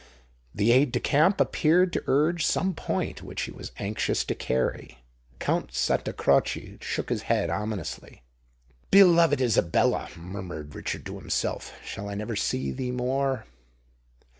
The 0.55 0.71
aide 0.71 0.91
de 0.93 0.99
camp 0.99 1.39
appeared 1.39 1.93
to 1.93 2.03
urge 2.07 2.43
some 2.43 2.73
point 2.73 3.21
which 3.21 3.43
he 3.43 3.51
was 3.51 3.71
anxious 3.77 4.25
to 4.25 4.33
carry: 4.33 4.97
Count 5.37 5.75
Santa 5.75 6.11
Croce 6.11 6.79
shook 6.81 7.09
his 7.09 7.21
head 7.29 7.51
ominously. 7.51 8.23
"Beloved 8.89 9.39
Isabella," 9.39 10.09
murmured 10.15 10.73
Richard 10.73 11.05
to 11.05 11.19
himself: 11.19 11.75
"shall 11.85 12.09
I 12.09 12.15
never 12.15 12.35
see 12.35 12.71
thee 12.71 12.89
more?" 12.89 13.45